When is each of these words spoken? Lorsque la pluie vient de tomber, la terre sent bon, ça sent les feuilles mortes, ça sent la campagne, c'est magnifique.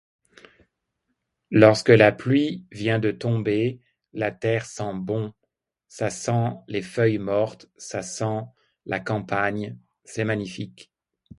Lorsque 1.51 1.89
la 1.89 2.11
pluie 2.11 2.65
vient 2.71 2.97
de 2.97 3.11
tomber, 3.11 3.79
la 4.13 4.31
terre 4.31 4.65
sent 4.65 4.95
bon, 4.95 5.31
ça 5.89 6.09
sent 6.09 6.55
les 6.67 6.81
feuilles 6.81 7.19
mortes, 7.19 7.69
ça 7.77 8.01
sent 8.01 8.41
la 8.87 8.99
campagne, 8.99 9.77
c'est 10.03 10.23
magnifique. 10.25 10.91